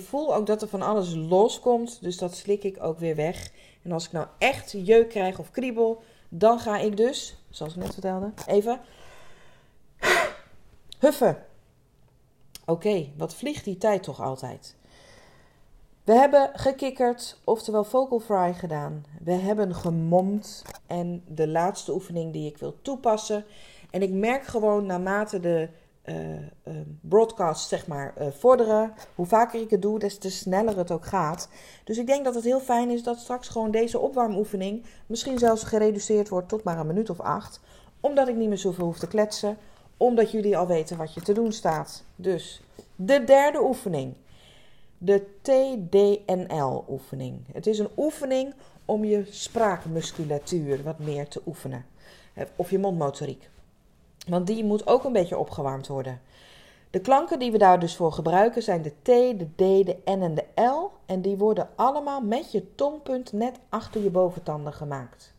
voel 0.00 0.34
ook 0.34 0.46
dat 0.46 0.62
er 0.62 0.68
van 0.68 0.82
alles 0.82 1.14
loskomt, 1.14 2.02
dus 2.02 2.18
dat 2.18 2.36
slik 2.36 2.64
ik 2.64 2.82
ook 2.82 2.98
weer 2.98 3.16
weg. 3.16 3.50
En 3.82 3.92
als 3.92 4.06
ik 4.06 4.12
nou 4.12 4.26
echt 4.38 4.72
jeuk 4.72 5.08
krijg 5.08 5.38
of 5.38 5.50
kriebel, 5.50 6.02
dan 6.28 6.58
ga 6.58 6.78
ik 6.78 6.96
dus, 6.96 7.36
zoals 7.50 7.74
ik 7.74 7.82
net 7.82 7.92
vertelde, 7.92 8.32
even 8.46 8.80
huffen. 10.98 11.44
Oké, 12.64 13.08
wat 13.16 13.34
vliegt 13.34 13.64
die 13.64 13.78
tijd 13.78 14.02
toch 14.02 14.20
altijd? 14.20 14.76
We 16.08 16.14
hebben 16.14 16.50
gekikkerd, 16.52 17.40
oftewel 17.44 17.84
vocal 17.84 18.20
fry 18.20 18.54
gedaan. 18.54 19.04
We 19.24 19.32
hebben 19.32 19.74
gemomd 19.74 20.64
en 20.86 21.22
de 21.26 21.48
laatste 21.48 21.92
oefening 21.92 22.32
die 22.32 22.46
ik 22.46 22.58
wil 22.58 22.74
toepassen. 22.82 23.44
En 23.90 24.02
ik 24.02 24.10
merk 24.10 24.44
gewoon 24.44 24.86
naarmate 24.86 25.40
de 25.40 25.68
uh, 26.04 26.30
uh, 26.30 26.38
broadcasts 27.00 27.68
zeg 27.68 27.86
maar 27.86 28.14
uh, 28.20 28.26
vorderen, 28.30 28.92
hoe 29.14 29.26
vaker 29.26 29.60
ik 29.60 29.70
het 29.70 29.82
doe, 29.82 29.98
des 29.98 30.18
te 30.18 30.30
sneller 30.30 30.76
het 30.76 30.90
ook 30.90 31.04
gaat. 31.04 31.48
Dus 31.84 31.98
ik 31.98 32.06
denk 32.06 32.24
dat 32.24 32.34
het 32.34 32.44
heel 32.44 32.60
fijn 32.60 32.90
is 32.90 33.02
dat 33.02 33.18
straks 33.18 33.48
gewoon 33.48 33.70
deze 33.70 33.98
opwarmoefening 33.98 34.84
misschien 35.06 35.38
zelfs 35.38 35.62
gereduceerd 35.62 36.28
wordt 36.28 36.48
tot 36.48 36.64
maar 36.64 36.78
een 36.78 36.86
minuut 36.86 37.10
of 37.10 37.20
acht. 37.20 37.60
Omdat 38.00 38.28
ik 38.28 38.36
niet 38.36 38.48
meer 38.48 38.58
zoveel 38.58 38.84
hoef 38.84 38.98
te 38.98 39.08
kletsen, 39.08 39.56
omdat 39.96 40.30
jullie 40.30 40.56
al 40.56 40.66
weten 40.66 40.96
wat 40.96 41.14
je 41.14 41.20
te 41.20 41.32
doen 41.32 41.52
staat. 41.52 42.04
Dus 42.16 42.62
de 42.96 43.24
derde 43.24 43.62
oefening. 43.62 44.14
De 44.98 45.26
TDNL-oefening. 45.42 47.40
Het 47.52 47.66
is 47.66 47.78
een 47.78 47.90
oefening 47.96 48.54
om 48.84 49.04
je 49.04 49.24
spraakmusculatuur 49.30 50.82
wat 50.82 50.98
meer 50.98 51.28
te 51.28 51.42
oefenen. 51.46 51.86
Of 52.56 52.70
je 52.70 52.78
mondmotoriek. 52.78 53.50
Want 54.28 54.46
die 54.46 54.64
moet 54.64 54.86
ook 54.86 55.04
een 55.04 55.12
beetje 55.12 55.38
opgewarmd 55.38 55.86
worden. 55.86 56.20
De 56.90 57.00
klanken 57.00 57.38
die 57.38 57.52
we 57.52 57.58
daar 57.58 57.80
dus 57.80 57.96
voor 57.96 58.12
gebruiken 58.12 58.62
zijn 58.62 58.82
de 58.82 58.92
T, 59.02 59.38
de 59.38 59.46
D, 59.54 59.86
de 59.86 59.96
N 60.04 60.22
en 60.22 60.34
de 60.34 60.44
L. 60.62 60.90
En 61.06 61.22
die 61.22 61.36
worden 61.36 61.68
allemaal 61.74 62.20
met 62.20 62.52
je 62.52 62.74
tongpunt 62.74 63.32
net 63.32 63.58
achter 63.68 64.02
je 64.02 64.10
boventanden 64.10 64.72
gemaakt. 64.72 65.32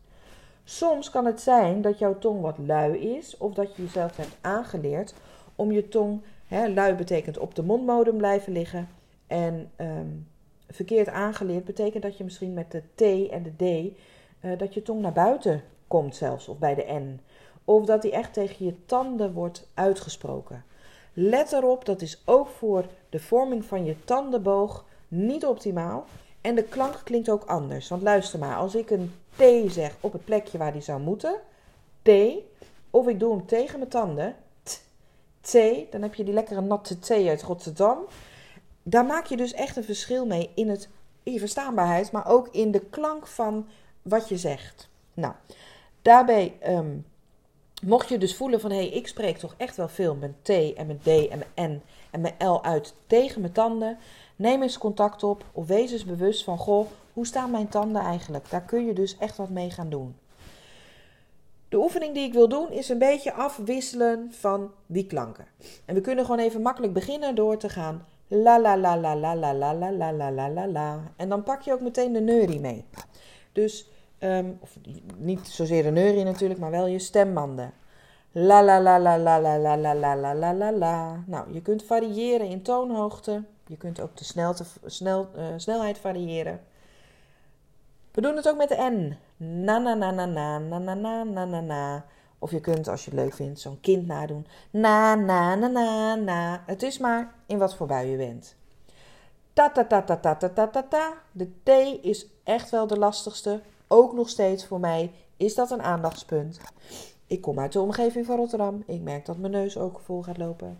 Soms 0.64 1.10
kan 1.10 1.26
het 1.26 1.42
zijn 1.42 1.82
dat 1.82 2.00
jouw 2.00 2.18
tong 2.18 2.42
wat 2.42 2.58
lui 2.58 2.98
is 2.98 3.38
of 3.38 3.54
dat 3.54 3.76
je 3.76 3.82
jezelf 3.82 4.16
hebt 4.16 4.38
aangeleerd 4.42 5.14
om 5.56 5.72
je 5.72 5.88
tong, 5.88 6.22
hè, 6.48 6.68
lui 6.68 6.94
betekent 6.94 7.38
op 7.38 7.56
de 7.56 7.64
mondmodem 7.64 8.18
blijven 8.18 8.54
liggen. 8.54 8.90
En 9.30 9.72
um, 9.78 10.28
verkeerd 10.70 11.08
aangeleerd 11.08 11.66
betekent 11.66 12.04
dat 12.04 12.18
je 12.18 12.24
misschien 12.24 12.54
met 12.54 12.72
de 12.72 12.82
T 12.96 13.30
en 13.32 13.44
de 13.44 13.56
D, 13.56 13.94
uh, 14.46 14.58
dat 14.58 14.74
je 14.74 14.82
tong 14.82 15.02
naar 15.02 15.14
buiten 15.14 15.64
komt 15.88 16.16
zelfs, 16.16 16.48
of 16.48 16.58
bij 16.58 16.76
de 16.76 16.86
N. 16.94 17.22
Of 17.66 17.86
dat 17.86 18.02
die 18.02 18.12
echt 18.12 18.34
tegen 18.34 18.66
je 18.66 18.86
tanden 18.86 19.34
wordt 19.34 19.70
uitgesproken. 19.74 20.64
Let 21.14 21.52
erop, 21.52 21.86
dat 21.86 22.02
is 22.02 22.22
ook 22.26 22.48
voor 22.48 22.86
de 23.10 23.20
vorming 23.20 23.66
van 23.66 23.86
je 23.86 23.96
tandenboog 24.04 24.86
niet 25.08 25.46
optimaal. 25.46 26.06
En 26.42 26.56
de 26.56 26.64
klank 26.64 27.02
klinkt 27.04 27.30
ook 27.30 27.44
anders. 27.44 27.90
Want 27.90 28.02
luister 28.02 28.40
maar, 28.40 28.56
als 28.56 28.76
ik 28.76 28.90
een 28.90 29.12
T 29.36 29.72
zeg 29.72 29.96
op 30.00 30.14
het 30.14 30.26
plekje 30.26 30.58
waar 30.58 30.74
die 30.74 30.82
zou 30.82 31.02
moeten, 31.02 31.36
T, 32.02 32.10
of 32.90 33.08
ik 33.08 33.20
doe 33.20 33.36
hem 33.36 33.46
tegen 33.46 33.80
mijn 33.80 33.92
tanden, 33.92 34.36
t, 34.64 34.84
T, 35.42 35.54
dan 35.92 36.02
heb 36.02 36.16
je 36.16 36.24
die 36.24 36.34
lekkere 36.34 36.62
natte 36.62 37.00
T 37.00 37.12
uit 37.12 37.44
Rotterdam. 37.44 37.98
Daar 38.90 39.06
maak 39.06 39.26
je 39.26 39.38
dus 39.38 39.54
echt 39.54 39.76
een 39.76 39.84
verschil 39.84 40.26
mee 40.26 40.50
in, 40.56 40.70
het, 40.70 40.90
in 41.24 41.34
je 41.34 41.40
verstaanbaarheid, 41.40 42.12
maar 42.12 42.28
ook 42.28 42.48
in 42.52 42.72
de 42.72 42.80
klank 42.90 43.28
van 43.28 43.68
wat 44.02 44.30
je 44.30 44.38
zegt. 44.38 44.90
Nou, 45.14 45.34
daarbij 46.02 46.58
um, 46.68 47.06
Mocht 47.82 48.10
je 48.10 48.18
dus 48.18 48.36
voelen 48.36 48.60
van 48.60 48.72
hé, 48.72 48.78
hey, 48.78 48.90
ik 48.90 49.08
spreek 49.08 49.38
toch 49.38 49.54
echt 49.58 49.76
wel 49.76 49.88
veel 49.88 50.16
met 50.16 50.32
T 50.42 50.50
en 50.50 50.88
met 50.88 51.04
D 51.04 51.08
en 51.08 51.44
mijn 51.56 51.72
N 51.72 51.82
en 52.12 52.22
mijn 52.22 52.36
L 52.38 52.64
uit 52.64 52.94
tegen 53.08 53.42
mijn 53.42 53.54
tanden, 53.54 53.98
neem 54.36 54.62
eens 54.62 54.78
contact 54.78 55.24
op 55.24 55.44
of 55.52 55.68
wees 55.68 55.92
eens 55.92 56.06
bewust 56.06 56.44
van 56.44 56.58
goh, 56.58 56.88
hoe 57.14 57.26
staan 57.26 57.52
mijn 57.52 57.70
tanden 57.70 58.02
eigenlijk? 58.02 58.50
Daar 58.50 58.62
kun 58.62 58.86
je 58.86 58.94
dus 58.94 59.18
echt 59.18 59.38
wat 59.38 59.50
mee 59.50 59.70
gaan 59.70 59.90
doen. 59.90 60.16
De 61.70 61.78
oefening 61.78 62.14
die 62.14 62.24
ik 62.24 62.34
wil 62.34 62.50
doen 62.50 62.72
is 62.72 62.90
een 62.90 62.98
beetje 62.98 63.34
afwisselen 63.34 64.34
van 64.34 64.72
die 64.86 65.06
klanken. 65.06 65.46
En 65.86 65.96
we 65.96 66.02
kunnen 66.02 66.26
gewoon 66.26 66.40
even 66.40 66.62
makkelijk 66.62 66.94
beginnen 66.94 67.36
door 67.36 67.58
te 67.58 67.70
gaan 67.70 68.06
la 68.30 68.58
la 68.58 68.76
la 68.76 68.96
la 68.96 69.14
la 69.14 69.34
la 69.34 69.54
la 69.54 69.74
la 69.74 70.12
la 70.12 70.30
la 70.30 70.48
la 70.48 70.68
la. 70.68 71.00
En 71.16 71.30
dan 71.30 71.44
pak 71.44 71.62
je 71.62 71.74
ook 71.74 71.82
meteen 71.82 72.14
de 72.14 72.22
neurie 72.22 72.60
mee. 72.60 72.86
Dus 73.52 73.90
Um, 74.24 74.58
of 74.60 74.78
niet 75.18 75.48
zozeer 75.48 75.84
de 75.84 75.92
neurie 75.92 76.24
natuurlijk, 76.24 76.60
maar 76.60 76.72
wel 76.72 76.88
je 76.88 77.00
stembanden. 77.00 77.74
La 78.32 78.64
la 78.64 78.82
la 78.82 79.00
la 79.00 79.18
la 79.18 79.40
la 79.40 79.58
la 79.58 79.78
la 79.78 79.94
la 80.16 80.34
la 80.34 80.54
la 80.54 80.72
la. 80.72 81.24
Nou, 81.26 81.54
je 81.54 81.62
kunt 81.62 81.84
variëren 81.84 82.48
in 82.48 82.62
toonhoogte. 82.62 83.44
Je 83.68 83.78
kunt 83.78 84.00
ook 84.00 84.18
de 84.18 84.24
snelte, 84.24 84.64
snel, 84.86 85.30
uh, 85.38 85.44
snelheid 85.56 85.98
variëren. 85.98 86.60
We 88.12 88.22
doen 88.22 88.36
het 88.36 88.50
ook 88.50 88.58
met 88.58 88.70
de 88.70 88.90
N. 88.92 89.18
Na 89.64 89.78
na 89.78 89.94
na 89.94 90.12
na 90.12 90.26
na 90.26 90.60
na 90.60 90.80
na 90.80 90.94
na 90.94 91.24
na 91.24 91.46
na 91.46 91.62
na. 91.62 92.06
Of 92.40 92.52
je 92.52 92.60
kunt, 92.60 92.88
als 92.88 93.06
je 93.06 93.12
het 93.12 93.20
leuk 93.20 93.34
vindt, 93.34 93.60
zo'n 93.60 93.80
kind 93.82 94.08
nadoen. 94.08 94.48
Na 94.70 95.16
na 95.16 95.56
na 95.56 95.68
na 95.68 96.16
na. 96.16 96.64
Het 96.66 96.84
is 96.84 96.98
maar 96.98 97.34
in 97.46 97.58
wat 97.58 97.76
voor 97.76 97.88
bui 97.88 98.10
je 98.10 98.18
bent. 98.18 98.56
Ta 99.54 99.70
ta 99.70 99.86
ta 99.86 100.02
ta 100.02 100.18
ta 100.18 100.36
ta 100.36 100.50
ta 100.50 100.68
ta 100.68 100.84
ta. 100.84 101.14
De 101.32 101.50
T 101.64 101.70
is 102.06 102.28
echt 102.44 102.70
wel 102.70 102.88
de 102.88 102.98
lastigste 102.98 103.62
ook 103.88 104.14
nog 104.14 104.30
steeds 104.30 104.66
voor 104.66 104.80
mij 104.80 105.12
is 105.38 105.56
dat 105.56 105.72
een 105.72 105.82
aandachtspunt. 105.82 106.60
Ik 107.28 107.42
kom 107.42 107.60
uit 107.60 107.72
de 107.72 107.82
omgeving 107.82 108.26
van 108.26 108.36
Rotterdam. 108.36 108.84
Ik 108.86 109.02
merk 109.02 109.26
dat 109.26 109.38
mijn 109.38 109.52
neus 109.52 109.78
ook 109.78 110.00
vol 110.04 110.22
gaat 110.22 110.38
lopen. 110.38 110.80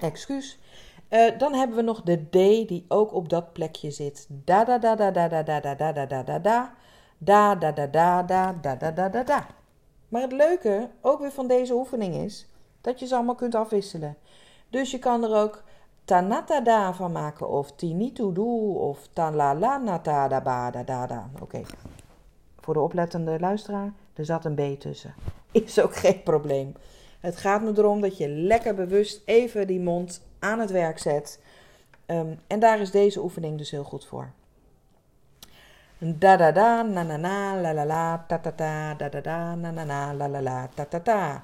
Excuus. 0.00 0.58
Uh, 1.10 1.38
dan 1.38 1.54
hebben 1.54 1.76
we 1.76 1.82
nog 1.82 2.02
de 2.02 2.24
D 2.28 2.68
die 2.68 2.84
ook 2.88 3.14
op 3.14 3.28
dat 3.28 3.52
plekje 3.52 3.90
zit. 3.90 4.26
Da 4.28 4.64
da 4.64 4.78
da 4.78 4.96
da 4.96 5.10
da 5.10 5.28
da 5.28 5.42
da 5.42 5.60
da 5.60 5.92
da 5.92 6.06
da 6.06 6.22
da 6.22 6.38
da 6.38 6.74
da. 7.20 7.54
Da 7.54 7.72
da 7.72 7.86
da 7.86 8.22
da 8.22 8.52
da 8.52 8.74
da 8.74 8.90
da 8.90 9.08
da 9.08 9.22
da. 9.22 9.46
Maar 10.08 10.22
het 10.22 10.32
leuke 10.32 10.88
ook 11.00 11.20
weer 11.20 11.32
van 11.32 11.46
deze 11.46 11.74
oefening 11.74 12.14
is 12.14 12.46
dat 12.80 13.00
je 13.00 13.06
ze 13.06 13.14
allemaal 13.14 13.34
kunt 13.34 13.54
afwisselen. 13.54 14.16
Dus 14.68 14.90
je 14.90 14.98
kan 14.98 15.24
er 15.24 15.36
ook 15.36 15.62
tanatada 16.04 16.94
van 16.94 17.12
maken 17.12 17.48
of 17.48 17.72
tinitudu 17.72 18.74
of 18.74 19.08
talala 19.12 19.78
ba 20.44 20.70
da 20.70 20.82
da 20.82 21.06
da. 21.06 21.30
Oké, 21.40 21.62
voor 22.60 22.74
de 22.74 22.80
oplettende 22.80 23.40
luisteraar, 23.40 23.92
er 24.14 24.24
zat 24.24 24.44
een 24.44 24.54
B 24.54 24.80
tussen. 24.80 25.14
Is 25.52 25.80
ook 25.80 25.96
geen 25.96 26.22
probleem. 26.22 26.74
Het 27.20 27.36
gaat 27.36 27.62
me 27.62 27.72
erom 27.76 28.00
dat 28.00 28.16
je 28.16 28.28
lekker 28.28 28.74
bewust 28.74 29.22
even 29.24 29.66
die 29.66 29.80
mond 29.80 30.22
aan 30.38 30.58
het 30.58 30.70
werk 30.70 30.98
zet. 30.98 31.40
Um, 32.06 32.38
en 32.46 32.60
daar 32.60 32.80
is 32.80 32.90
deze 32.90 33.22
oefening 33.22 33.58
dus 33.58 33.70
heel 33.70 33.84
goed 33.84 34.06
voor. 34.06 34.32
Da 36.02 36.36
da 36.36 36.50
da 36.50 36.82
na 36.82 37.02
na 37.02 37.16
na 37.16 37.54
la 37.60 37.72
la 37.72 37.84
la 37.84 38.24
ta 38.26 38.38
ta 38.38 38.50
ta 38.50 38.94
da 38.94 39.08
da 39.08 39.20
da 39.20 39.54
na 39.54 39.70
na 39.70 39.84
na 39.84 40.12
la 40.12 40.28
la 40.28 40.40
la 40.40 40.66
ta 40.74 40.84
ta 40.84 40.98
ta. 40.98 41.42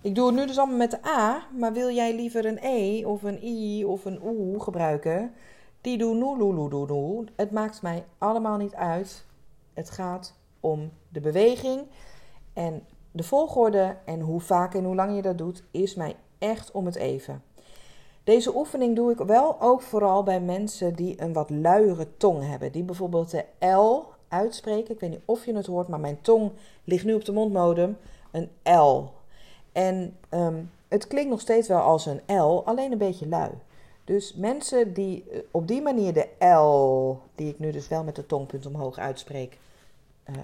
Ik 0.00 0.14
doe 0.14 0.26
het 0.26 0.34
nu 0.34 0.46
dus 0.46 0.58
allemaal 0.58 0.76
met 0.76 0.90
de 0.90 1.06
A, 1.06 1.46
maar 1.58 1.72
wil 1.72 1.90
jij 1.90 2.14
liever 2.14 2.44
een 2.46 2.58
E 2.62 3.04
of 3.04 3.22
een 3.22 3.44
I 3.44 3.84
of 3.84 4.04
een 4.04 4.22
O 4.22 4.58
gebruiken? 4.58 5.34
Die 5.80 5.98
doe 5.98 6.14
nu, 6.14 6.68
doe, 6.68 6.86
doe. 6.86 7.24
Het 7.36 7.50
maakt 7.50 7.82
mij 7.82 8.04
allemaal 8.18 8.56
niet 8.56 8.74
uit. 8.74 9.24
Het 9.74 9.90
gaat 9.90 10.34
om 10.60 10.90
de 11.08 11.20
beweging 11.20 11.86
en 12.52 12.86
de 13.12 13.22
volgorde 13.22 13.96
en 14.04 14.20
hoe 14.20 14.40
vaak 14.40 14.74
en 14.74 14.84
hoe 14.84 14.94
lang 14.94 15.16
je 15.16 15.22
dat 15.22 15.38
doet, 15.38 15.62
is 15.70 15.94
mij 15.94 16.16
echt 16.38 16.70
om 16.70 16.86
het 16.86 16.96
even. 16.96 17.42
Deze 18.28 18.56
oefening 18.56 18.96
doe 18.96 19.12
ik 19.12 19.18
wel 19.18 19.60
ook 19.60 19.82
vooral 19.82 20.22
bij 20.22 20.40
mensen 20.40 20.94
die 20.94 21.22
een 21.22 21.32
wat 21.32 21.50
luiere 21.50 22.16
tong 22.16 22.46
hebben. 22.46 22.72
Die 22.72 22.82
bijvoorbeeld 22.82 23.30
de 23.30 23.66
L 23.66 24.04
uitspreken. 24.28 24.94
Ik 24.94 25.00
weet 25.00 25.10
niet 25.10 25.20
of 25.24 25.44
je 25.44 25.54
het 25.54 25.66
hoort, 25.66 25.88
maar 25.88 26.00
mijn 26.00 26.20
tong 26.20 26.50
ligt 26.84 27.04
nu 27.04 27.14
op 27.14 27.24
de 27.24 27.32
mondmodem. 27.32 27.96
Een 28.30 28.50
L 28.62 29.04
en 29.72 30.16
ehm, 30.28 30.62
het 30.88 31.06
klinkt 31.06 31.30
nog 31.30 31.40
steeds 31.40 31.68
wel 31.68 31.80
als 31.80 32.06
een 32.06 32.20
L, 32.26 32.62
alleen 32.64 32.92
een 32.92 32.98
beetje 32.98 33.28
lui. 33.28 33.50
Dus 34.04 34.34
mensen 34.34 34.92
die 34.92 35.24
eh, 35.30 35.38
op 35.50 35.68
die 35.68 35.82
manier 35.82 36.12
de 36.12 36.46
L, 36.46 37.20
die 37.34 37.48
ik 37.48 37.58
nu 37.58 37.70
dus 37.70 37.88
wel 37.88 38.04
met 38.04 38.16
de 38.16 38.26
tongpunt 38.26 38.66
omhoog 38.66 38.98
uitspreek, 38.98 39.58
uh, 40.30 40.36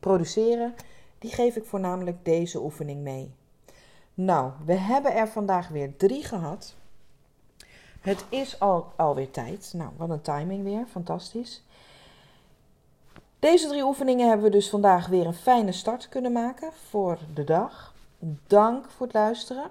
produceren, 0.00 0.74
die 1.18 1.30
geef 1.30 1.56
ik 1.56 1.64
voornamelijk 1.64 2.24
deze 2.24 2.62
oefening 2.62 3.00
mee. 3.00 3.30
Nou, 4.14 4.50
we 4.64 4.74
hebben 4.74 5.14
er 5.14 5.28
vandaag 5.28 5.68
weer 5.68 5.96
drie 5.96 6.24
gehad. 6.24 6.76
Het 8.00 8.24
is 8.28 8.60
al, 8.60 8.92
alweer 8.96 9.30
tijd. 9.30 9.72
Nou, 9.74 9.90
wat 9.96 10.10
een 10.10 10.20
timing 10.20 10.64
weer. 10.64 10.86
Fantastisch. 10.90 11.62
Deze 13.38 13.68
drie 13.68 13.84
oefeningen 13.84 14.28
hebben 14.28 14.46
we 14.46 14.52
dus 14.52 14.70
vandaag 14.70 15.06
weer 15.06 15.26
een 15.26 15.34
fijne 15.34 15.72
start 15.72 16.08
kunnen 16.08 16.32
maken 16.32 16.72
voor 16.88 17.18
de 17.34 17.44
dag. 17.44 17.94
Dank 18.46 18.90
voor 18.90 19.06
het 19.06 19.14
luisteren. 19.14 19.70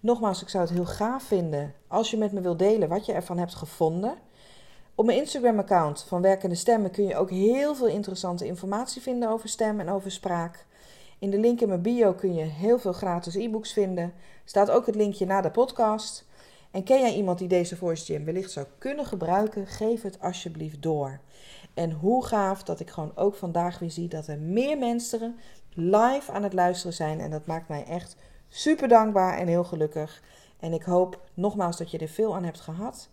Nogmaals, 0.00 0.42
ik 0.42 0.48
zou 0.48 0.64
het 0.64 0.72
heel 0.72 0.86
gaaf 0.86 1.22
vinden 1.22 1.74
als 1.86 2.10
je 2.10 2.16
met 2.16 2.32
me 2.32 2.40
wilt 2.40 2.58
delen 2.58 2.88
wat 2.88 3.06
je 3.06 3.12
ervan 3.12 3.38
hebt 3.38 3.54
gevonden. 3.54 4.14
Op 4.94 5.04
mijn 5.04 5.18
Instagram-account 5.18 6.02
van 6.02 6.22
Werkende 6.22 6.54
Stemmen 6.54 6.90
kun 6.90 7.04
je 7.04 7.16
ook 7.16 7.30
heel 7.30 7.74
veel 7.74 7.86
interessante 7.86 8.46
informatie 8.46 9.02
vinden 9.02 9.28
over 9.28 9.48
stem 9.48 9.80
en 9.80 9.90
over 9.90 10.10
spraak. 10.10 10.66
In 11.18 11.30
de 11.30 11.38
link 11.38 11.60
in 11.60 11.68
mijn 11.68 11.82
bio 11.82 12.12
kun 12.12 12.34
je 12.34 12.42
heel 12.42 12.78
veel 12.78 12.92
gratis 12.92 13.34
e-books 13.34 13.72
vinden. 13.72 14.12
Staat 14.44 14.70
ook 14.70 14.86
het 14.86 14.94
linkje 14.94 15.26
naar 15.26 15.42
de 15.42 15.50
podcast. 15.50 16.27
En 16.70 16.82
ken 16.84 17.00
jij 17.00 17.14
iemand 17.14 17.38
die 17.38 17.48
deze 17.48 17.76
Voice 17.76 18.22
wellicht 18.22 18.50
zou 18.50 18.66
kunnen 18.78 19.06
gebruiken? 19.06 19.66
Geef 19.66 20.02
het 20.02 20.20
alsjeblieft 20.20 20.82
door. 20.82 21.20
En 21.74 21.92
hoe 21.92 22.24
gaaf 22.24 22.62
dat 22.62 22.80
ik 22.80 22.90
gewoon 22.90 23.12
ook 23.14 23.34
vandaag 23.34 23.78
weer 23.78 23.90
zie 23.90 24.08
dat 24.08 24.26
er 24.26 24.38
meer 24.38 24.78
mensen 24.78 25.38
live 25.72 26.32
aan 26.32 26.42
het 26.42 26.52
luisteren 26.52 26.94
zijn. 26.94 27.20
En 27.20 27.30
dat 27.30 27.46
maakt 27.46 27.68
mij 27.68 27.84
echt 27.84 28.16
super 28.48 28.88
dankbaar 28.88 29.38
en 29.38 29.46
heel 29.46 29.64
gelukkig. 29.64 30.22
En 30.60 30.72
ik 30.72 30.82
hoop 30.82 31.20
nogmaals 31.34 31.76
dat 31.76 31.90
je 31.90 31.98
er 31.98 32.08
veel 32.08 32.34
aan 32.34 32.44
hebt 32.44 32.60
gehad. 32.60 33.08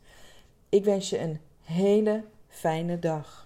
Ik 0.70 0.84
wens 0.84 1.10
je 1.10 1.20
een 1.20 1.40
hele 1.62 2.24
fijne 2.48 3.00
dag. 3.00 3.45